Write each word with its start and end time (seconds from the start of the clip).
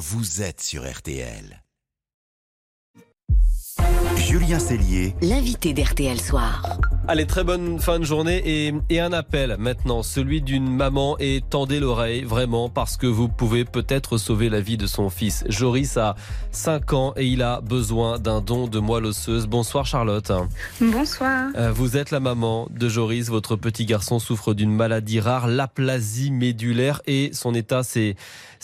vous 0.00 0.40
êtes 0.40 0.62
sur 0.62 0.90
RTL. 0.90 1.62
Julien 4.16 4.58
Cellier, 4.58 5.14
l'invité 5.20 5.74
d'RTL 5.74 6.18
Soir. 6.18 6.78
Allez, 7.10 7.26
très 7.26 7.42
bonne 7.42 7.80
fin 7.80 7.98
de 7.98 8.04
journée 8.04 8.40
et, 8.44 8.72
et 8.88 9.00
un 9.00 9.12
appel 9.12 9.56
maintenant, 9.58 10.04
celui 10.04 10.42
d'une 10.42 10.70
maman 10.70 11.16
et 11.18 11.42
tendez 11.50 11.80
l'oreille 11.80 12.22
vraiment 12.22 12.68
parce 12.68 12.96
que 12.96 13.08
vous 13.08 13.28
pouvez 13.28 13.64
peut-être 13.64 14.16
sauver 14.16 14.48
la 14.48 14.60
vie 14.60 14.76
de 14.76 14.86
son 14.86 15.10
fils. 15.10 15.42
Joris 15.48 15.96
a 15.96 16.14
5 16.52 16.92
ans 16.92 17.12
et 17.16 17.26
il 17.26 17.42
a 17.42 17.62
besoin 17.62 18.20
d'un 18.20 18.40
don 18.40 18.68
de 18.68 18.78
moelle 18.78 19.06
osseuse. 19.06 19.48
Bonsoir 19.48 19.86
Charlotte. 19.86 20.30
Bonsoir. 20.80 21.48
Euh, 21.56 21.72
vous 21.72 21.96
êtes 21.96 22.12
la 22.12 22.20
maman 22.20 22.68
de 22.70 22.88
Joris, 22.88 23.28
votre 23.28 23.56
petit 23.56 23.86
garçon 23.86 24.20
souffre 24.20 24.54
d'une 24.54 24.72
maladie 24.72 25.18
rare, 25.18 25.48
l'aplasie 25.48 26.30
médulaire 26.30 27.02
et 27.08 27.30
son 27.32 27.54
état 27.54 27.82
s'est 27.82 28.14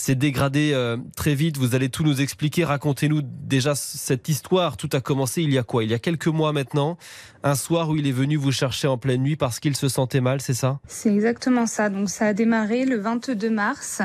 dégradé 0.08 0.70
euh, 0.72 0.96
très 1.16 1.34
vite. 1.34 1.58
Vous 1.58 1.74
allez 1.74 1.88
tout 1.88 2.04
nous 2.04 2.20
expliquer. 2.20 2.62
Racontez-nous 2.62 3.22
déjà 3.24 3.74
cette 3.74 4.28
histoire. 4.28 4.76
Tout 4.76 4.90
a 4.92 5.00
commencé 5.00 5.42
il 5.42 5.52
y 5.52 5.58
a 5.58 5.64
quoi? 5.64 5.82
Il 5.82 5.90
y 5.90 5.94
a 5.94 5.98
quelques 5.98 6.28
mois 6.28 6.52
maintenant 6.52 6.96
un 7.42 7.54
soir 7.54 7.88
où 7.88 7.96
il 7.96 8.06
est 8.06 8.12
venu 8.12 8.35
vous 8.36 8.52
chercher 8.52 8.88
en 8.88 8.98
pleine 8.98 9.22
nuit 9.22 9.36
parce 9.36 9.60
qu'il 9.60 9.76
se 9.76 9.88
sentait 9.88 10.20
mal, 10.20 10.40
c'est 10.40 10.54
ça? 10.54 10.78
C'est 10.86 11.12
exactement 11.12 11.66
ça. 11.66 11.88
Donc 11.88 12.10
ça 12.10 12.26
a 12.26 12.32
démarré 12.32 12.84
le 12.84 12.98
22 12.98 13.50
mars 13.50 14.02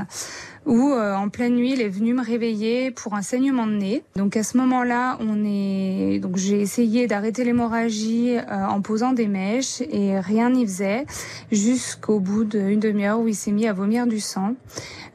où 0.66 0.92
euh, 0.92 1.16
en 1.16 1.30
pleine 1.30 1.56
nuit, 1.56 1.74
il 1.74 1.82
est 1.82 1.90
venu 1.90 2.14
me 2.14 2.24
réveiller 2.24 2.92
pour 2.92 3.16
un 3.16 3.22
saignement 3.22 3.68
de 3.68 3.74
nez. 3.74 4.04
Donc 4.16 4.38
à 4.38 4.44
ce 4.44 4.58
moment-là, 4.58 5.18
on 5.20 5.44
est 5.46 6.20
donc 6.20 6.38
j'ai 6.38 6.62
essayé 6.62 7.08
d'arrêter 7.08 7.44
l'hémorragie 7.44 8.38
euh, 8.38 8.66
en 8.66 8.82
posant 8.82 9.14
des 9.14 9.28
mèches 9.28 9.82
et 9.82 10.20
rien 10.20 10.50
n'y 10.52 10.66
faisait 10.66 11.06
jusqu'au 11.52 12.20
bout 12.20 12.44
d'une 12.44 12.80
demi-heure 12.80 13.20
où 13.20 13.28
il 13.28 13.36
s'est 13.36 13.52
mis 13.52 13.68
à 13.68 13.74
vomir 13.74 14.08
du 14.08 14.20
sang. 14.20 14.56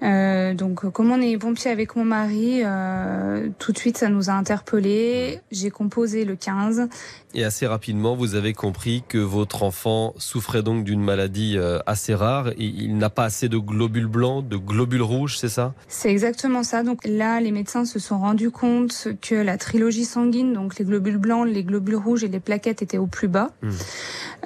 Euh, 0.02 0.52
donc 0.52 0.90
comme 0.90 1.10
on 1.10 1.20
est 1.20 1.38
pompier 1.38 1.70
avec 1.70 1.96
mon 1.96 2.04
mari, 2.04 2.60
euh, 2.64 3.48
tout 3.58 3.72
de 3.72 3.78
suite 3.78 3.98
ça 3.98 4.08
nous 4.08 4.28
a 4.28 4.32
interpellés. 4.32 5.40
J'ai 5.50 5.70
composé 5.70 6.24
le 6.24 6.36
15 6.36 6.88
et 7.36 7.44
assez 7.44 7.66
rapidement, 7.66 8.16
vous 8.16 8.34
avez 8.34 8.54
compris 8.54 9.04
que 9.06 9.18
votre 9.18 9.62
enfant 9.62 10.14
souffrait 10.16 10.62
donc 10.62 10.84
d'une 10.84 11.02
maladie 11.02 11.58
euh, 11.58 11.80
assez 11.84 12.14
rare. 12.14 12.52
Il 12.56 12.96
n'a 12.96 13.10
pas 13.10 13.24
assez 13.24 13.50
de 13.50 13.58
globules 13.58 14.06
blancs, 14.06 14.48
de 14.48 14.56
globules 14.56 15.02
rouges, 15.02 15.35
c'est 15.36 15.48
ça? 15.48 15.74
C'est 15.88 16.10
exactement 16.10 16.62
ça. 16.62 16.82
Donc 16.82 17.06
là, 17.06 17.40
les 17.40 17.52
médecins 17.52 17.84
se 17.84 17.98
sont 17.98 18.18
rendus 18.18 18.50
compte 18.50 19.08
que 19.20 19.34
la 19.34 19.58
trilogie 19.58 20.04
sanguine, 20.04 20.52
donc 20.52 20.78
les 20.78 20.84
globules 20.84 21.18
blancs, 21.18 21.46
les 21.46 21.64
globules 21.64 21.96
rouges 21.96 22.24
et 22.24 22.28
les 22.28 22.40
plaquettes 22.40 22.82
étaient 22.82 22.98
au 22.98 23.06
plus 23.06 23.28
bas. 23.28 23.50
Mmh. 23.62 23.70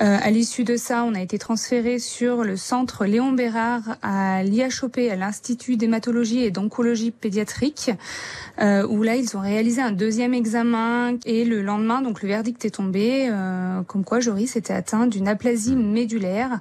Euh, 0.02 0.18
à 0.22 0.30
l'issue 0.30 0.64
de 0.64 0.76
ça, 0.76 1.04
on 1.04 1.14
a 1.14 1.20
été 1.20 1.38
transféré 1.38 1.98
sur 1.98 2.42
le 2.42 2.56
centre 2.56 3.04
Léon 3.04 3.32
Bérard 3.32 3.98
à 4.02 4.42
l'IHOP, 4.42 4.98
à 5.10 5.16
l'Institut 5.16 5.76
d'hématologie 5.76 6.42
et 6.42 6.50
d'oncologie 6.50 7.10
pédiatrique, 7.10 7.90
euh, 8.60 8.86
où 8.86 9.02
là, 9.02 9.16
ils 9.16 9.36
ont 9.36 9.40
réalisé 9.40 9.82
un 9.82 9.92
deuxième 9.92 10.34
examen 10.34 11.16
et 11.26 11.44
le 11.44 11.62
lendemain, 11.62 12.02
donc 12.02 12.22
le 12.22 12.28
verdict 12.28 12.64
est 12.64 12.70
tombé, 12.70 13.28
euh, 13.30 13.82
comme 13.82 14.04
quoi 14.04 14.20
Joris 14.20 14.56
était 14.56 14.72
atteint 14.72 15.06
d'une 15.06 15.28
aplasie 15.28 15.76
médulaire. 15.76 16.60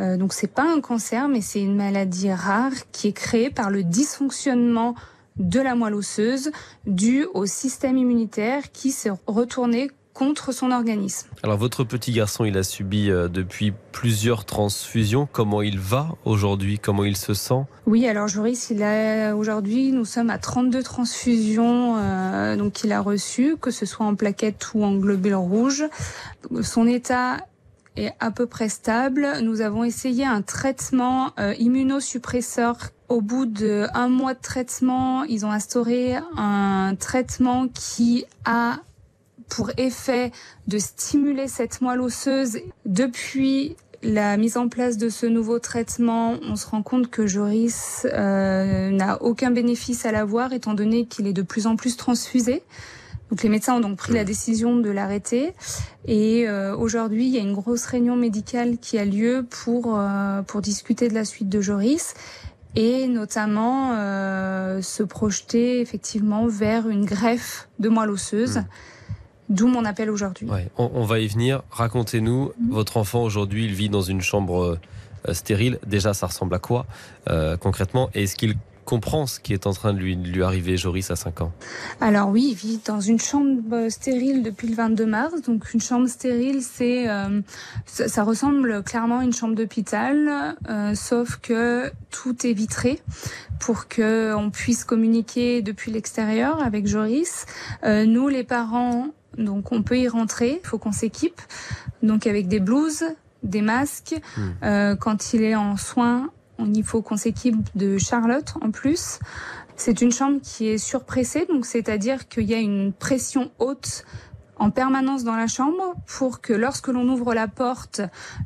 Euh, 0.00 0.16
donc 0.16 0.32
c'est 0.32 0.52
pas 0.52 0.64
un 0.64 0.80
cancer, 0.80 1.28
mais 1.28 1.40
c'est 1.40 1.60
une 1.60 1.76
maladie 1.76 2.32
rare 2.32 2.72
qui 2.92 3.08
est 3.08 3.12
créée 3.12 3.50
par 3.50 3.69
le 3.70 3.82
dysfonctionnement 3.82 4.94
de 5.36 5.60
la 5.60 5.74
moelle 5.74 5.94
osseuse 5.94 6.50
dû 6.86 7.26
au 7.34 7.46
système 7.46 7.96
immunitaire 7.96 8.72
qui 8.72 8.90
s'est 8.90 9.12
retourné 9.26 9.90
contre 10.12 10.52
son 10.52 10.70
organisme. 10.70 11.28
Alors 11.42 11.56
votre 11.56 11.84
petit 11.84 12.12
garçon, 12.12 12.44
il 12.44 12.58
a 12.58 12.62
subi 12.62 13.10
euh, 13.10 13.28
depuis 13.28 13.72
plusieurs 13.92 14.44
transfusions. 14.44 15.26
Comment 15.30 15.62
il 15.62 15.78
va 15.78 16.08
aujourd'hui? 16.24 16.78
Comment 16.78 17.04
il 17.04 17.16
se 17.16 17.32
sent? 17.32 17.62
Oui, 17.86 18.06
alors 18.06 18.28
Joris, 18.28 18.70
il 18.70 18.82
a 18.82 19.34
aujourd'hui, 19.34 19.92
nous 19.92 20.04
sommes 20.04 20.28
à 20.30 20.38
32 20.38 20.82
transfusions 20.82 21.96
euh, 21.96 22.56
donc 22.56 22.74
qu'il 22.74 22.92
a 22.92 23.00
reçues, 23.00 23.56
que 23.58 23.70
ce 23.70 23.86
soit 23.86 24.04
en 24.04 24.14
plaquettes 24.14 24.74
ou 24.74 24.84
en 24.84 24.94
globules 24.94 25.34
rouges. 25.34 25.84
Son 26.60 26.86
état 26.86 27.38
est 27.96 28.12
à 28.20 28.30
peu 28.30 28.46
près 28.46 28.68
stable. 28.68 29.26
Nous 29.42 29.60
avons 29.60 29.84
essayé 29.84 30.24
un 30.26 30.42
traitement 30.42 31.30
euh, 31.38 31.54
immunosuppresseur 31.58 32.76
au 33.10 33.20
bout 33.20 33.44
d'un 33.44 34.08
mois 34.08 34.34
de 34.34 34.40
traitement, 34.40 35.24
ils 35.24 35.44
ont 35.44 35.50
instauré 35.50 36.14
un 36.36 36.94
traitement 36.98 37.66
qui 37.68 38.24
a 38.44 38.78
pour 39.48 39.70
effet 39.76 40.30
de 40.68 40.78
stimuler 40.78 41.48
cette 41.48 41.80
moelle 41.80 42.00
osseuse. 42.00 42.58
Depuis 42.86 43.76
la 44.04 44.36
mise 44.36 44.56
en 44.56 44.68
place 44.68 44.96
de 44.96 45.08
ce 45.08 45.26
nouveau 45.26 45.58
traitement, 45.58 46.36
on 46.48 46.54
se 46.54 46.68
rend 46.68 46.82
compte 46.82 47.10
que 47.10 47.26
Joris 47.26 48.06
euh, 48.12 48.90
n'a 48.90 49.20
aucun 49.22 49.50
bénéfice 49.50 50.06
à 50.06 50.12
l'avoir 50.12 50.52
étant 50.52 50.74
donné 50.74 51.06
qu'il 51.06 51.26
est 51.26 51.32
de 51.32 51.42
plus 51.42 51.66
en 51.66 51.74
plus 51.74 51.96
transfusé. 51.96 52.62
Donc 53.30 53.42
les 53.42 53.48
médecins 53.48 53.76
ont 53.76 53.80
donc 53.80 53.96
pris 53.96 54.12
la 54.12 54.24
décision 54.24 54.76
de 54.76 54.90
l'arrêter 54.90 55.52
et 56.04 56.48
euh, 56.48 56.76
aujourd'hui 56.76 57.26
il 57.26 57.32
y 57.32 57.38
a 57.38 57.40
une 57.40 57.54
grosse 57.54 57.84
réunion 57.86 58.16
médicale 58.16 58.78
qui 58.78 58.98
a 58.98 59.04
lieu 59.04 59.46
pour 59.48 59.96
euh, 59.96 60.42
pour 60.42 60.60
discuter 60.60 61.08
de 61.08 61.14
la 61.14 61.24
suite 61.24 61.48
de 61.48 61.60
Joris 61.60 62.14
et 62.76 63.06
notamment 63.08 63.92
euh, 63.92 64.82
se 64.82 65.02
projeter 65.02 65.80
effectivement 65.80 66.46
vers 66.46 66.88
une 66.88 67.04
greffe 67.04 67.68
de 67.78 67.88
moelle 67.88 68.10
osseuse. 68.10 68.58
Mmh. 68.58 68.64
D'où 69.48 69.66
mon 69.66 69.84
appel 69.84 70.10
aujourd'hui. 70.10 70.48
Ouais, 70.48 70.68
on, 70.78 70.92
on, 70.94 71.04
va 71.04 71.18
y 71.18 71.26
venir. 71.26 71.62
Racontez-nous, 71.70 72.52
mmh. 72.56 72.70
votre 72.70 72.96
enfant 72.98 73.24
aujourd'hui, 73.24 73.64
il 73.64 73.74
vit 73.74 73.88
dans 73.88 74.00
une 74.00 74.20
chambre 74.20 74.78
euh, 75.28 75.34
stérile. 75.34 75.78
Déjà, 75.86 76.14
ça 76.14 76.28
ressemble 76.28 76.54
à 76.54 76.58
quoi 76.58 76.86
euh, 77.28 77.56
concrètement? 77.56 78.10
Est-ce 78.14 78.36
qu'il 78.36 78.54
comprend 78.90 79.28
ce 79.28 79.38
qui 79.38 79.52
est 79.52 79.68
en 79.68 79.72
train 79.72 79.92
de 79.92 80.00
lui, 80.00 80.16
de 80.16 80.28
lui 80.28 80.42
arriver, 80.42 80.76
Joris, 80.76 81.12
à 81.12 81.16
5 81.16 81.42
ans 81.42 81.52
Alors 82.00 82.28
oui, 82.30 82.48
il 82.50 82.54
vit 82.56 82.80
dans 82.84 82.98
une 82.98 83.20
chambre 83.20 83.88
stérile 83.88 84.42
depuis 84.42 84.66
le 84.66 84.74
22 84.74 85.06
mars. 85.06 85.42
Donc 85.42 85.72
une 85.72 85.80
chambre 85.80 86.08
stérile, 86.08 86.60
c'est 86.60 87.08
euh, 87.08 87.40
ça, 87.86 88.08
ça, 88.08 88.24
ressemble 88.24 88.82
clairement 88.82 89.20
à 89.20 89.24
une 89.24 89.32
chambre 89.32 89.54
d'hôpital, 89.54 90.56
euh, 90.68 90.96
sauf 90.96 91.36
que 91.36 91.92
tout 92.10 92.44
est 92.44 92.52
vitré 92.52 93.00
pour 93.60 93.86
que 93.86 94.34
on 94.34 94.50
puisse 94.50 94.82
communiquer 94.82 95.62
depuis 95.62 95.92
l'extérieur 95.92 96.60
avec 96.60 96.88
Joris. 96.88 97.46
Euh, 97.84 98.06
nous, 98.06 98.26
les 98.26 98.42
parents, 98.42 99.06
donc 99.38 99.70
on 99.70 99.84
peut 99.84 99.98
y 99.98 100.08
rentrer, 100.08 100.60
il 100.64 100.66
faut 100.66 100.78
qu'on 100.78 100.90
s'équipe, 100.90 101.40
donc 102.02 102.26
avec 102.26 102.48
des 102.48 102.58
blouses, 102.58 103.04
des 103.44 103.62
masques. 103.62 104.16
Mmh. 104.36 104.40
Euh, 104.64 104.96
quand 104.96 105.32
il 105.32 105.42
est 105.42 105.54
en 105.54 105.76
soins, 105.76 106.30
il 106.66 106.84
faut 106.84 107.02
qu'on 107.02 107.16
s'équipe 107.16 107.56
de 107.74 107.98
Charlotte 107.98 108.54
en 108.60 108.70
plus. 108.70 109.18
C'est 109.76 110.02
une 110.02 110.12
chambre 110.12 110.40
qui 110.42 110.68
est 110.68 110.78
surpressée, 110.78 111.46
donc 111.46 111.64
c'est-à-dire 111.64 112.28
qu'il 112.28 112.44
y 112.44 112.54
a 112.54 112.58
une 112.58 112.92
pression 112.92 113.50
haute 113.58 114.04
en 114.56 114.70
permanence 114.70 115.24
dans 115.24 115.36
la 115.36 115.46
chambre 115.46 115.94
pour 116.06 116.42
que 116.42 116.52
lorsque 116.52 116.88
l'on 116.88 117.08
ouvre 117.08 117.32
la 117.32 117.48
porte, 117.48 118.02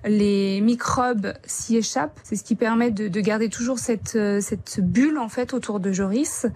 les 0.07 0.61
microbes 0.61 1.35
s'y 1.45 1.77
échappent. 1.77 2.21
C'est 2.23 2.37
ce 2.37 2.45
qui 2.45 2.55
permet 2.55 2.93
de, 2.93 3.09
de, 3.09 3.21
garder 3.21 3.49
toujours 3.49 3.81
cette, 3.81 4.17
cette 4.41 4.81
bulle 4.81 5.19
en 5.19 5.29
fait 5.29 5.53
autour 5.55 5.81
de 5.81 5.91
Joris. 5.91 6.47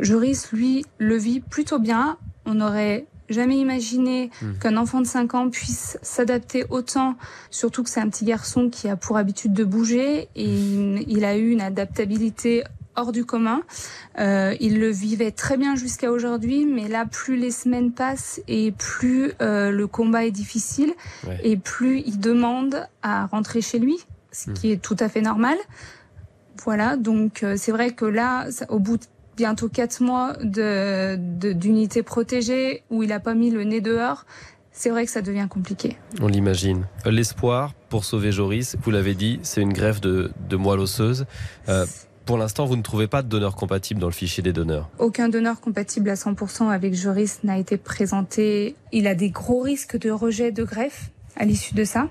Joris, 0.00 0.50
lui, 0.52 0.86
le 0.96 1.16
vit 1.16 1.40
plutôt 1.40 1.78
bien. 1.78 2.16
On 2.46 2.62
aurait 2.62 3.06
jamais 3.32 3.58
imaginé 3.58 4.30
mmh. 4.40 4.58
qu'un 4.60 4.76
enfant 4.76 5.00
de 5.00 5.06
5 5.06 5.34
ans 5.34 5.50
puisse 5.50 5.98
s'adapter 6.02 6.64
autant, 6.70 7.16
surtout 7.50 7.82
que 7.82 7.90
c'est 7.90 8.00
un 8.00 8.08
petit 8.08 8.24
garçon 8.24 8.70
qui 8.70 8.88
a 8.88 8.96
pour 8.96 9.16
habitude 9.16 9.52
de 9.52 9.64
bouger 9.64 10.28
et 10.34 10.44
il, 10.44 11.04
il 11.08 11.24
a 11.24 11.36
eu 11.36 11.50
une 11.50 11.60
adaptabilité 11.60 12.64
hors 12.96 13.12
du 13.12 13.24
commun. 13.24 13.62
Euh, 14.18 14.54
il 14.60 14.78
le 14.78 14.90
vivait 14.90 15.30
très 15.30 15.56
bien 15.56 15.76
jusqu'à 15.76 16.10
aujourd'hui, 16.10 16.66
mais 16.66 16.88
là, 16.88 17.06
plus 17.06 17.36
les 17.36 17.50
semaines 17.50 17.92
passent 17.92 18.40
et 18.48 18.72
plus 18.72 19.32
euh, 19.40 19.70
le 19.70 19.86
combat 19.86 20.24
est 20.24 20.30
difficile 20.30 20.92
ouais. 21.26 21.40
et 21.42 21.56
plus 21.56 22.00
il 22.00 22.18
demande 22.18 22.86
à 23.02 23.26
rentrer 23.26 23.60
chez 23.60 23.78
lui, 23.78 23.96
ce 24.30 24.50
mmh. 24.50 24.54
qui 24.54 24.72
est 24.72 24.82
tout 24.82 24.96
à 24.98 25.08
fait 25.08 25.22
normal. 25.22 25.56
Voilà, 26.64 26.96
donc 26.96 27.42
euh, 27.42 27.54
c'est 27.56 27.72
vrai 27.72 27.92
que 27.92 28.04
là, 28.04 28.50
ça, 28.50 28.66
au 28.68 28.78
bout 28.78 28.98
de 28.98 29.04
bientôt 29.42 29.68
quatre 29.68 30.00
mois 30.00 30.34
de, 30.40 31.16
d'unité 31.52 32.04
protégée 32.04 32.84
où 32.90 33.02
il 33.02 33.08
n'a 33.08 33.18
pas 33.18 33.34
mis 33.34 33.50
le 33.50 33.64
nez 33.64 33.80
dehors, 33.80 34.24
c'est 34.70 34.88
vrai 34.88 35.04
que 35.04 35.10
ça 35.10 35.20
devient 35.20 35.48
compliqué. 35.50 35.96
On 36.20 36.28
l'imagine. 36.28 36.86
L'espoir 37.04 37.74
pour 37.88 38.04
sauver 38.04 38.30
Joris, 38.30 38.76
vous 38.80 38.92
l'avez 38.92 39.16
dit, 39.16 39.40
c'est 39.42 39.60
une 39.60 39.72
greffe 39.72 40.00
de, 40.00 40.30
de 40.48 40.56
moelle 40.56 40.78
osseuse. 40.78 41.26
Euh, 41.68 41.86
pour 42.24 42.38
l'instant, 42.38 42.66
vous 42.66 42.76
ne 42.76 42.82
trouvez 42.82 43.08
pas 43.08 43.22
de 43.22 43.28
donneur 43.28 43.56
compatible 43.56 43.98
dans 43.98 44.06
le 44.06 44.12
fichier 44.12 44.44
des 44.44 44.52
donneurs 44.52 44.88
Aucun 45.00 45.28
donneur 45.28 45.60
compatible 45.60 46.08
à 46.08 46.14
100% 46.14 46.68
avec 46.68 46.94
Joris 46.94 47.42
n'a 47.42 47.58
été 47.58 47.76
présenté. 47.76 48.76
Il 48.92 49.08
a 49.08 49.16
des 49.16 49.30
gros 49.30 49.60
risques 49.60 49.98
de 49.98 50.12
rejet 50.12 50.52
de 50.52 50.62
greffe 50.62 51.10
à 51.36 51.44
l'issue 51.44 51.74
de 51.74 51.84
ça. 51.84 52.08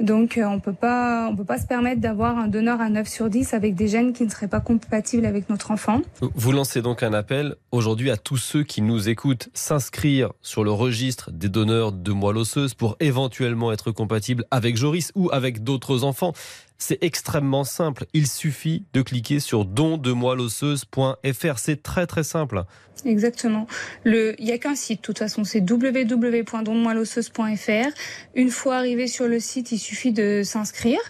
Donc 0.00 0.36
euh, 0.36 0.44
on 0.44 0.60
peut 0.60 0.72
pas 0.72 1.28
on 1.30 1.36
peut 1.36 1.44
pas 1.44 1.58
se 1.58 1.66
permettre 1.66 2.00
d'avoir 2.00 2.38
un 2.38 2.48
donneur 2.48 2.80
à 2.80 2.88
9 2.88 3.08
sur 3.08 3.30
10 3.30 3.54
avec 3.54 3.74
des 3.74 3.88
gènes 3.88 4.12
qui 4.12 4.24
ne 4.24 4.30
seraient 4.30 4.48
pas 4.48 4.60
compatibles 4.60 5.26
avec 5.26 5.48
notre 5.48 5.70
enfant. 5.70 6.00
Vous 6.20 6.52
lancez 6.52 6.82
donc 6.82 7.02
un 7.02 7.12
appel 7.12 7.54
aujourd'hui 7.70 8.10
à 8.10 8.16
tous 8.16 8.36
ceux 8.36 8.64
qui 8.64 8.82
nous 8.82 9.08
écoutent 9.08 9.48
s'inscrire 9.54 10.32
sur 10.42 10.64
le 10.64 10.72
registre 10.72 11.30
des 11.30 11.48
donneurs 11.48 11.92
de 11.92 12.12
moelle 12.12 12.38
osseuse 12.38 12.74
pour 12.74 12.96
éventuellement 13.00 13.72
être 13.72 13.92
compatibles 13.92 14.44
avec 14.50 14.76
Joris 14.76 15.12
ou 15.14 15.30
avec 15.32 15.62
d'autres 15.62 16.04
enfants. 16.04 16.32
C'est 16.78 16.98
extrêmement 17.02 17.64
simple. 17.64 18.06
Il 18.12 18.26
suffit 18.26 18.84
de 18.92 19.00
cliquer 19.02 19.40
sur 19.40 19.64
dondemoilosseuse.fr. 19.64 21.58
C'est 21.58 21.82
très 21.82 22.06
très 22.06 22.24
simple. 22.24 22.64
Exactement. 23.04 23.66
Il 24.04 24.34
n'y 24.40 24.52
a 24.52 24.58
qu'un 24.58 24.74
site, 24.74 25.00
de 25.00 25.02
toute 25.02 25.18
façon, 25.18 25.44
c'est 25.44 25.60
www.dondemoilosseuse.fr. 25.60 27.88
Une 28.34 28.50
fois 28.50 28.76
arrivé 28.76 29.06
sur 29.06 29.28
le 29.28 29.40
site, 29.40 29.72
il 29.72 29.78
suffit 29.78 30.12
de 30.12 30.42
s'inscrire. 30.44 31.00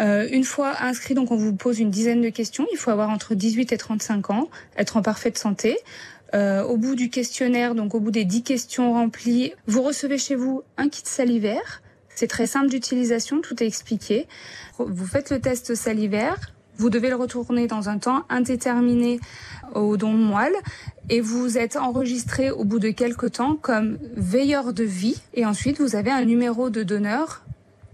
Euh, 0.00 0.28
une 0.30 0.44
fois 0.44 0.82
inscrit, 0.82 1.14
donc 1.14 1.30
on 1.30 1.36
vous 1.36 1.54
pose 1.54 1.78
une 1.78 1.90
dizaine 1.90 2.20
de 2.20 2.30
questions. 2.30 2.66
Il 2.72 2.78
faut 2.78 2.90
avoir 2.90 3.10
entre 3.10 3.34
18 3.34 3.72
et 3.72 3.78
35 3.78 4.30
ans, 4.30 4.48
être 4.76 4.96
en 4.96 5.02
parfaite 5.02 5.38
santé. 5.38 5.76
Euh, 6.34 6.64
au 6.64 6.76
bout 6.76 6.96
du 6.96 7.08
questionnaire, 7.08 7.76
donc 7.76 7.94
au 7.94 8.00
bout 8.00 8.10
des 8.10 8.24
10 8.24 8.42
questions 8.42 8.92
remplies, 8.92 9.52
vous 9.66 9.82
recevez 9.82 10.18
chez 10.18 10.34
vous 10.34 10.64
un 10.76 10.88
kit 10.88 11.02
salivaire. 11.04 11.82
C'est 12.16 12.26
très 12.26 12.46
simple 12.46 12.68
d'utilisation, 12.68 13.40
tout 13.42 13.62
est 13.62 13.66
expliqué. 13.66 14.26
Vous 14.78 15.06
faites 15.06 15.30
le 15.30 15.38
test 15.38 15.74
salivaire, 15.74 16.38
vous 16.78 16.90
devez 16.90 17.08
le 17.08 17.14
retourner 17.16 17.66
dans 17.66 17.88
un 17.88 17.98
temps 17.98 18.24
indéterminé 18.28 19.20
au 19.74 19.96
don 19.96 20.12
moelle 20.12 20.56
et 21.08 21.20
vous 21.20 21.58
êtes 21.58 21.76
enregistré 21.76 22.50
au 22.50 22.64
bout 22.64 22.78
de 22.78 22.90
quelques 22.90 23.32
temps 23.32 23.56
comme 23.56 23.98
veilleur 24.16 24.72
de 24.72 24.84
vie 24.84 25.20
et 25.34 25.46
ensuite 25.46 25.80
vous 25.80 25.94
avez 25.94 26.10
un 26.10 26.24
numéro 26.24 26.70
de 26.70 26.82
donneur 26.82 27.45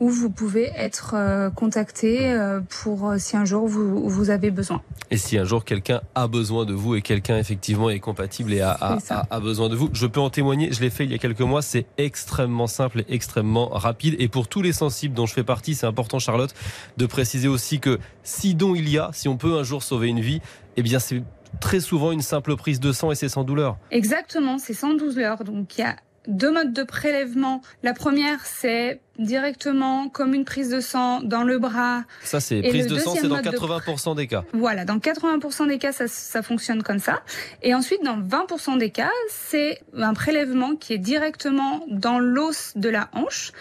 où 0.03 0.09
vous 0.09 0.31
pouvez 0.31 0.73
être 0.75 1.15
euh, 1.15 1.49
contacté 1.49 2.33
euh, 2.33 2.61
pour 2.83 3.09
euh, 3.09 3.19
si 3.19 3.37
un 3.37 3.45
jour 3.45 3.69
vous, 3.69 4.09
vous 4.09 4.31
avez 4.31 4.51
besoin. 4.51 4.83
Et 5.13 5.17
si 5.17 5.39
un 5.39 5.45
jour 5.45 5.65
quelqu'un 5.65 6.01
a 6.17 6.27
besoin 6.27 6.65
de 6.65 6.73
vous 6.75 6.97
et 6.97 7.03
quelqu'un 7.03 7.39
effectivement 7.39 7.89
est 7.89 8.01
compatible 8.01 8.53
et 8.53 8.61
a, 8.61 8.73
a, 8.73 8.99
a, 9.11 9.27
a, 9.31 9.39
besoin 9.39 9.69
de 9.69 9.77
vous, 9.77 9.91
je 9.93 10.09
peux 10.09 10.19
en 10.19 10.29
témoigner, 10.29 10.73
je 10.73 10.81
l'ai 10.81 10.91
fait 10.91 11.05
il 11.05 11.13
y 11.13 11.15
a 11.15 11.19
quelques 11.19 11.43
mois, 11.43 11.63
c'est 11.63 11.87
extrêmement 11.99 12.67
simple 12.67 13.03
et 13.03 13.15
extrêmement 13.15 13.69
rapide. 13.69 14.17
Et 14.19 14.27
pour 14.27 14.49
tous 14.49 14.61
les 14.61 14.73
sensibles 14.73 15.15
dont 15.15 15.27
je 15.27 15.35
fais 15.35 15.45
partie, 15.45 15.77
c'est 15.77 15.87
important 15.87 16.19
Charlotte 16.19 16.53
de 16.97 17.07
préciser 17.07 17.47
aussi 17.47 17.79
que 17.79 18.01
si 18.25 18.57
don 18.57 18.75
il 18.75 18.89
y 18.89 18.99
a, 18.99 19.11
si 19.13 19.29
on 19.29 19.37
peut 19.37 19.57
un 19.57 19.63
jour 19.63 19.85
sauver 19.85 20.09
une 20.09 20.21
vie, 20.21 20.41
eh 20.77 20.83
bien 20.83 20.99
c'est 20.99 21.23
très 21.61 21.79
souvent 21.79 22.11
une 22.11 22.23
simple 22.23 22.57
prise 22.57 22.81
de 22.81 22.91
sang 22.91 23.13
et 23.13 23.15
c'est 23.15 23.29
sans 23.29 23.45
douleur. 23.45 23.77
Exactement, 23.93 24.59
c'est 24.59 24.75
sans 24.75 24.95
douleur. 24.95 25.45
Donc 25.45 25.79
il 25.79 25.83
y 25.83 25.85
a 25.85 25.95
deux 26.27 26.51
modes 26.51 26.73
de 26.73 26.83
prélèvement. 26.83 27.63
La 27.83 27.95
première, 27.95 28.45
c'est 28.45 29.01
directement 29.19 30.09
comme 30.09 30.35
une 30.35 30.45
prise 30.45 30.71
de 30.71 30.81
sang 30.81 31.21
dans 31.23 31.43
le 31.43 31.59
bras. 31.59 32.05
Ça, 32.23 32.41
c'est 32.41 32.63
prise 32.63 32.87
de 32.87 32.99
sang, 32.99 33.15
c'est 33.15 33.29
dans 33.29 33.41
80% 33.41 34.17
des 34.17 34.27
cas. 34.27 34.45
Voilà, 34.53 34.85
dans 34.85 34.99
80% 34.99 35.69
des 35.69 35.79
cas, 35.79 35.93
ça, 35.93 36.09
ça 36.09 36.43
fonctionne 36.43 36.83
comme 36.83 36.99
ça. 36.99 37.23
Et 37.63 37.75
ensuite, 37.75 38.03
dans 38.05 38.19
20% 38.19 38.79
des 38.79 38.91
cas, 38.91 39.11
c'est 39.29 39.81
un 39.97 40.15
prélèvement 40.15 40.77
qui 40.77 40.95
est 40.95 40.99
directement 40.99 41.85
dans 41.89 42.19
l'os 42.19 42.73
de 42.77 42.89
la 42.89 43.09
hanche. 43.13 43.53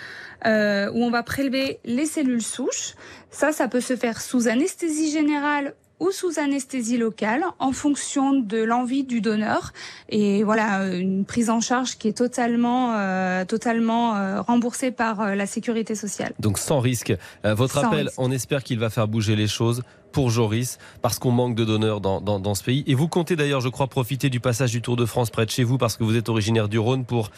Euh, 0.48 0.90
où 0.92 1.04
on 1.04 1.12
va 1.12 1.22
prélever 1.22 1.80
les 1.86 2.08
cellules 2.08 2.42
souches. 2.42 2.96
Ça, 3.30 3.52
ça 3.52 3.68
peut 3.68 3.80
se 3.80 3.96
faire 3.96 4.20
sous 4.20 4.48
anesthésie 4.48 5.12
générale 5.12 5.76
ou 6.02 6.12
sous 6.12 6.40
anesthésie 6.40 6.98
locale 6.98 7.46
en 7.60 7.72
fonction 7.72 8.34
de 8.34 8.58
l'envie 8.58 9.04
du 9.04 9.22
donneur 9.22 9.72
et 10.10 10.44
voilà 10.44 10.88
une 10.88 11.26
prise 11.26 11.52
en 11.52 11.62
charge 11.62 11.98
qui 12.00 12.08
est 12.08 12.18
totalement 12.18 12.96
euh, 12.96 13.46
totalement 13.46 14.16
euh, 14.16 14.42
remboursée 14.42 14.90
par 14.90 15.22
euh, 15.22 15.36
la 15.36 15.46
sécurité 15.46 15.94
sociale. 15.94 16.34
Donc 16.40 16.58
sans 16.58 16.80
risque. 16.80 17.14
Votre 17.44 17.76
sans 17.76 17.88
appel, 17.88 18.08
risque. 18.08 18.16
on 18.20 18.32
espère 18.32 18.64
qu'il 18.64 18.80
va 18.80 18.90
faire 18.90 19.08
bouger 19.08 19.36
les 19.36 19.48
choses 19.48 19.84
pour 20.12 20.30
Joris 20.30 20.78
parce 21.02 21.20
qu'on 21.20 21.32
manque 21.32 21.56
de 21.56 21.66
donneurs 21.66 22.02
dans, 22.02 22.22
dans, 22.22 22.56
ce 22.56 22.64
pays. 22.64 22.84
Et 22.88 22.96
vous 22.96 23.08
comptez 23.08 23.36
d'ailleurs, 23.36 23.62
je 23.62 23.70
crois, 23.70 23.88
profiter 23.88 24.30
du 24.30 24.40
passage 24.40 24.72
du 24.72 24.82
Tour 24.82 24.96
de 24.96 25.06
France 25.06 25.30
près 25.30 25.46
de 25.46 25.52
chez 25.52 25.64
vous 25.64 25.78
parce 25.78 25.98
que 25.98 26.04
vous 26.04 26.16
êtes 26.16 26.30
originaire 26.30 26.70
du 26.70 26.80
Rhône 26.80 27.06
pour 27.06 27.32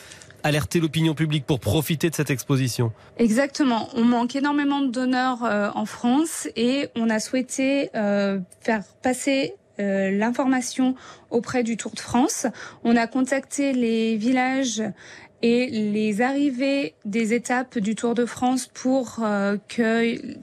alerter 0.43 0.79
l'opinion 0.79 1.13
publique, 1.13 1.45
pour 1.45 1.59
profiter 1.59 2.09
de 2.09 2.15
cette 2.15 2.29
exposition. 2.29 2.91
Exactement. 3.17 3.89
On 3.95 4.03
manque 4.03 4.35
énormément 4.35 4.81
de 4.81 4.91
donneurs 4.91 5.43
euh, 5.43 5.69
en 5.73 5.85
France 5.85 6.47
et 6.55 6.89
on 6.95 7.09
a 7.09 7.19
souhaité 7.19 7.89
euh, 7.95 8.39
faire 8.59 8.83
passer 9.01 9.55
euh, 9.79 10.11
l'information 10.11 10.95
auprès 11.31 11.63
du 11.63 11.77
Tour 11.77 11.93
de 11.93 11.99
France. 11.99 12.45
On 12.83 12.95
a 12.95 13.07
contacté 13.07 13.73
les 13.73 14.17
villages 14.17 14.83
et 15.44 15.68
les 15.68 16.22
arrivées 16.22 16.95
des 17.04 17.34
étapes 17.34 17.78
du 17.78 17.95
Tour 17.95 18.16
de 18.16 18.25
France 18.25 18.69
pour 18.74 19.18
euh, 19.22 19.57
qu'il 19.68 20.36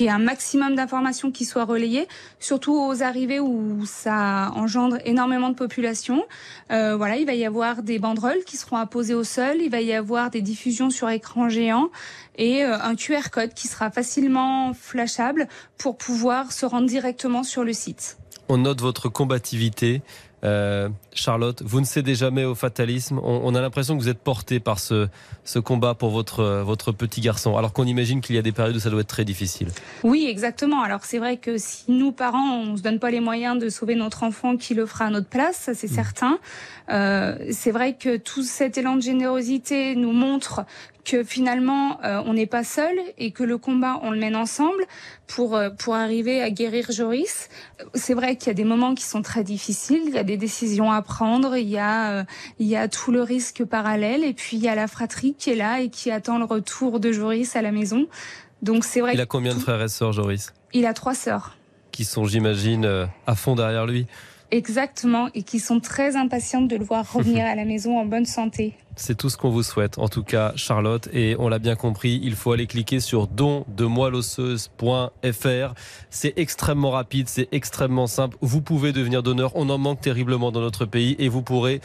y 0.00 0.04
ait 0.04 0.08
un 0.08 0.18
maximum 0.18 0.74
d'informations 0.74 1.30
qui 1.30 1.44
soient 1.44 1.66
relayées, 1.66 2.08
surtout 2.40 2.74
aux 2.74 3.02
arrivées 3.02 3.40
où 3.40 3.84
ça 3.84 4.50
engendre 4.56 4.96
énormément 5.04 5.50
de 5.50 5.54
population. 5.54 6.24
Euh, 6.72 6.96
voilà, 6.96 7.16
il 7.16 7.26
va 7.26 7.34
y 7.34 7.44
avoir 7.44 7.82
des 7.82 7.98
banderoles 7.98 8.42
qui 8.46 8.56
seront 8.56 8.78
apposées 8.78 9.14
au 9.14 9.22
sol, 9.22 9.58
il 9.60 9.70
va 9.70 9.82
y 9.82 9.92
avoir 9.92 10.30
des 10.30 10.40
diffusions 10.40 10.88
sur 10.88 11.10
écran 11.10 11.50
géant 11.50 11.90
et 12.36 12.64
euh, 12.64 12.78
un 12.80 12.94
QR 12.94 13.28
code 13.30 13.52
qui 13.52 13.68
sera 13.68 13.90
facilement 13.90 14.72
flashable 14.72 15.46
pour 15.76 15.98
pouvoir 15.98 16.52
se 16.52 16.64
rendre 16.64 16.86
directement 16.86 17.42
sur 17.42 17.64
le 17.64 17.74
site. 17.74 18.16
On 18.48 18.56
note 18.56 18.80
votre 18.80 19.10
combativité 19.10 20.00
euh, 20.44 20.88
Charlotte, 21.12 21.62
vous 21.64 21.80
ne 21.80 21.84
cédez 21.84 22.14
jamais 22.14 22.44
au 22.44 22.54
fatalisme. 22.54 23.18
On, 23.22 23.40
on 23.44 23.54
a 23.54 23.60
l'impression 23.60 23.96
que 23.96 24.02
vous 24.02 24.08
êtes 24.08 24.18
porté 24.18 24.60
par 24.60 24.78
ce, 24.78 25.08
ce 25.44 25.58
combat 25.58 25.94
pour 25.94 26.10
votre, 26.10 26.62
votre 26.62 26.92
petit 26.92 27.20
garçon, 27.20 27.56
alors 27.56 27.72
qu'on 27.72 27.86
imagine 27.86 28.20
qu'il 28.20 28.36
y 28.36 28.38
a 28.38 28.42
des 28.42 28.52
périodes 28.52 28.76
où 28.76 28.80
ça 28.80 28.90
doit 28.90 29.00
être 29.00 29.08
très 29.08 29.24
difficile. 29.24 29.68
Oui, 30.04 30.26
exactement. 30.28 30.82
Alors 30.82 31.04
c'est 31.04 31.18
vrai 31.18 31.36
que 31.36 31.58
si 31.58 31.84
nous, 31.88 32.12
parents, 32.12 32.62
on 32.62 32.72
ne 32.72 32.76
se 32.76 32.82
donne 32.82 32.98
pas 32.98 33.10
les 33.10 33.20
moyens 33.20 33.58
de 33.58 33.68
sauver 33.68 33.94
notre 33.94 34.22
enfant, 34.22 34.56
qui 34.56 34.74
le 34.74 34.86
fera 34.86 35.06
à 35.06 35.10
notre 35.10 35.28
place, 35.28 35.56
ça 35.56 35.74
c'est 35.74 35.90
mmh. 35.90 35.94
certain. 35.94 36.38
Euh, 36.90 37.36
c'est 37.50 37.70
vrai 37.70 37.94
que 37.94 38.16
tout 38.16 38.42
cet 38.42 38.78
élan 38.78 38.96
de 38.96 39.02
générosité 39.02 39.94
nous 39.94 40.12
montre 40.12 40.64
que 41.08 41.24
finalement 41.24 41.98
euh, 42.04 42.22
on 42.26 42.34
n'est 42.34 42.46
pas 42.46 42.64
seul 42.64 42.94
et 43.16 43.30
que 43.30 43.42
le 43.42 43.56
combat 43.56 43.98
on 44.02 44.10
le 44.10 44.18
mène 44.18 44.36
ensemble 44.36 44.84
pour 45.26 45.56
euh, 45.56 45.70
pour 45.70 45.94
arriver 45.94 46.42
à 46.42 46.50
guérir 46.50 46.90
Joris. 46.90 47.48
C'est 47.94 48.14
vrai 48.14 48.36
qu'il 48.36 48.48
y 48.48 48.50
a 48.50 48.54
des 48.54 48.64
moments 48.64 48.94
qui 48.94 49.04
sont 49.04 49.22
très 49.22 49.42
difficiles, 49.42 50.02
il 50.06 50.14
y 50.14 50.18
a 50.18 50.24
des 50.24 50.36
décisions 50.36 50.92
à 50.92 51.00
prendre, 51.00 51.56
il 51.56 51.68
y 51.68 51.78
a 51.78 52.12
euh, 52.12 52.24
il 52.58 52.66
y 52.66 52.76
a 52.76 52.88
tout 52.88 53.10
le 53.10 53.22
risque 53.22 53.64
parallèle 53.64 54.22
et 54.22 54.34
puis 54.34 54.56
il 54.58 54.62
y 54.62 54.68
a 54.68 54.74
la 54.74 54.86
fratrie 54.86 55.34
qui 55.38 55.50
est 55.50 55.56
là 55.56 55.80
et 55.80 55.88
qui 55.88 56.10
attend 56.10 56.38
le 56.38 56.44
retour 56.44 57.00
de 57.00 57.10
Joris 57.10 57.56
à 57.56 57.62
la 57.62 57.72
maison. 57.72 58.06
Donc 58.62 58.84
c'est 58.84 59.00
vrai. 59.00 59.14
Il 59.14 59.20
a 59.20 59.26
combien 59.26 59.54
de 59.54 59.60
frères 59.60 59.80
et 59.80 59.88
sœurs 59.88 60.12
Joris? 60.12 60.52
Il 60.74 60.84
a 60.84 60.92
trois 60.92 61.14
sœurs. 61.14 61.56
Qui 61.92 62.04
sont 62.04 62.26
j'imagine 62.26 62.84
euh, 62.84 63.06
à 63.26 63.34
fond 63.34 63.54
derrière 63.54 63.86
lui. 63.86 64.06
Exactement, 64.50 65.28
et 65.34 65.42
qui 65.42 65.60
sont 65.60 65.78
très 65.78 66.16
impatientes 66.16 66.68
de 66.68 66.76
le 66.76 66.84
voir 66.84 67.12
revenir 67.12 67.44
à 67.46 67.54
la 67.54 67.66
maison 67.66 67.98
en 67.98 68.06
bonne 68.06 68.24
santé. 68.24 68.72
C'est 68.96 69.16
tout 69.16 69.28
ce 69.30 69.36
qu'on 69.36 69.50
vous 69.50 69.62
souhaite, 69.62 69.98
en 69.98 70.08
tout 70.08 70.24
cas 70.24 70.52
Charlotte, 70.56 71.08
et 71.12 71.36
on 71.38 71.48
l'a 71.48 71.60
bien 71.60 71.76
compris, 71.76 72.18
il 72.22 72.34
faut 72.34 72.50
aller 72.50 72.66
cliquer 72.66 72.98
sur 72.98 73.28
dondemoilosseuse.fr. 73.28 75.74
C'est 76.10 76.32
extrêmement 76.36 76.90
rapide, 76.90 77.28
c'est 77.28 77.46
extrêmement 77.52 78.08
simple. 78.08 78.36
Vous 78.40 78.60
pouvez 78.60 78.92
devenir 78.92 79.22
donneur, 79.22 79.52
on 79.54 79.68
en 79.68 79.78
manque 79.78 80.00
terriblement 80.00 80.50
dans 80.50 80.62
notre 80.62 80.84
pays, 80.84 81.14
et 81.20 81.28
vous 81.28 81.42
pourrez 81.42 81.80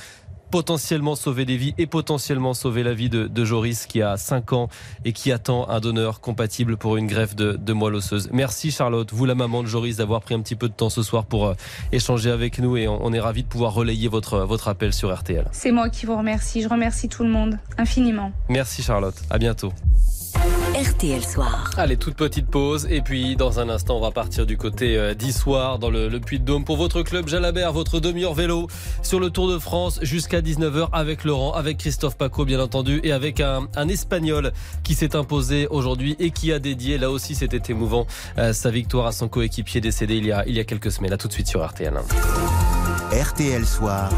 potentiellement 0.54 1.16
sauver 1.16 1.46
des 1.46 1.58
vies 1.58 1.74
et 1.80 1.88
potentiellement 1.88 2.54
sauver 2.54 2.84
la 2.84 2.94
vie 2.94 3.10
de, 3.10 3.26
de, 3.26 3.44
Joris 3.44 3.88
qui 3.88 4.04
a 4.04 4.18
5 4.18 4.54
ans 4.54 4.70
et 5.04 5.12
qui 5.12 5.32
attend 5.32 5.68
un 5.68 5.80
donneur 5.80 6.22
compatible 6.22 6.78
pour 6.78 6.96
une 6.96 7.08
greffe 7.08 7.36
de, 7.36 7.54
de 7.54 7.74
moelle 7.74 7.96
osseuse. 7.96 8.30
Merci 8.32 8.70
Charlotte, 8.70 9.12
vous 9.12 9.26
la 9.26 9.34
maman 9.34 9.64
de 9.64 9.68
Joris, 9.68 9.98
d'avoir 9.98 10.22
pris 10.22 10.36
un 10.36 10.42
petit 10.42 10.56
peu 10.56 10.70
de 10.70 10.74
temps 10.74 10.92
ce 10.92 11.02
soir 11.02 11.26
pour 11.26 11.48
euh, 11.48 11.54
échanger 11.92 12.30
avec 12.30 12.60
nous 12.60 12.78
et 12.78 12.88
on, 12.88 13.04
on 13.04 13.14
est 13.14 13.20
ravis 13.20 13.42
de 13.42 13.48
pouvoir 13.48 13.74
relayer 13.74 14.08
votre, 14.08 14.42
votre 14.42 14.68
appel 14.68 14.94
sur 14.94 15.12
RTL. 15.12 15.48
C'est 15.54 15.72
moi 15.72 15.90
qui 15.90 16.06
vous 16.06 16.16
remercie, 16.16 16.62
je 16.62 16.70
remercie 16.70 17.10
tout 17.10 17.24
le 17.24 17.32
monde 17.32 17.58
infiniment. 17.80 18.32
Merci 18.48 18.84
Charlotte, 18.84 19.20
à 19.32 19.40
bientôt. 19.40 19.74
RTL 20.84 21.24
Soir. 21.24 21.72
Allez, 21.78 21.96
toute 21.96 22.16
petite 22.16 22.48
pause. 22.48 22.88
Et 22.90 23.02
puis, 23.02 23.38
dans 23.38 23.62
un 23.62 23.70
instant, 23.70 23.96
on 23.96 24.02
va 24.02 24.12
partir 24.12 24.46
du 24.46 24.58
côté 24.58 24.98
euh, 24.98 25.14
d'Issoire, 25.14 25.80
dans 25.80 25.90
le, 25.90 26.10
le 26.10 26.20
Puy-de-Dôme, 26.20 26.66
pour 26.66 26.76
votre 26.76 27.04
club 27.04 27.30
Jalabert, 27.30 27.72
votre 27.72 28.02
demi-heure 28.02 28.34
vélo 28.34 28.68
sur 29.02 29.22
le 29.22 29.30
Tour 29.30 29.50
de 29.50 29.60
France 29.60 30.00
jusqu'à 30.02 30.42
19h 30.42 30.90
avec 30.92 31.24
Laurent, 31.24 31.54
avec 31.54 31.78
Christophe 31.78 32.18
Paco, 32.18 32.44
bien 32.44 32.60
entendu, 32.60 33.00
et 33.04 33.14
avec 33.14 33.40
un, 33.40 33.70
un 33.78 33.88
Espagnol 33.88 34.52
qui 34.84 34.94
s'est 34.94 35.16
imposé 35.16 35.68
aujourd'hui 35.68 36.18
et 36.20 36.32
qui 36.32 36.52
a 36.52 36.60
dédié, 36.60 36.98
là 36.98 37.10
aussi, 37.10 37.34
c'était 37.34 37.72
émouvant, 37.72 38.06
euh, 38.38 38.52
sa 38.52 38.70
victoire 38.70 39.06
à 39.08 39.14
son 39.14 39.30
coéquipier 39.30 39.80
décédé 39.80 40.18
il 40.18 40.26
y, 40.26 40.34
a, 40.34 40.46
il 40.48 40.56
y 40.56 40.60
a 40.60 40.66
quelques 40.66 40.92
semaines. 40.92 41.14
À 41.14 41.18
tout 41.18 41.30
de 41.30 41.34
suite 41.34 41.48
sur 41.48 41.66
RTL. 41.66 41.94
RTL 43.14 43.66
Soir. 43.66 44.10